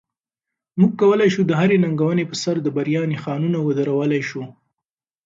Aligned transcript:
موږ 0.79 0.91
کولی 1.01 1.29
شو 1.33 1.41
د 1.45 1.51
هرې 1.59 1.77
ننګونې 1.83 2.23
په 2.27 2.35
سر 2.43 2.55
د 2.61 2.67
بریا 2.75 3.01
نښانونه 3.11 3.57
ودرولای 3.61 4.21
شو. 4.29 4.43